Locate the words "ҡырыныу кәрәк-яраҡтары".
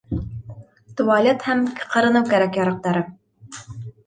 1.83-3.05